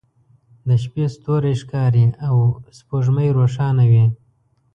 د 0.67 0.69
شپې 0.83 1.05
ستوری 1.15 1.53
ښکاري 1.61 2.05
او 2.27 2.37
سپوږمۍ 2.77 3.29
روښانه 3.37 3.83
وي 3.91 4.05